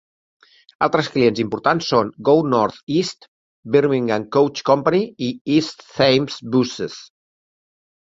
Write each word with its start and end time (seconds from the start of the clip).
Altres 0.85 1.07
clients 1.15 1.41
importants 1.41 1.89
són: 1.91 2.07
Go 2.29 2.33
North 2.53 2.79
East, 2.99 3.27
Birmingham 3.75 4.25
Coach 4.37 4.63
Company 4.71 5.03
i 5.27 5.29
East 5.57 5.85
Thames 5.99 6.39
Buses. 6.57 6.97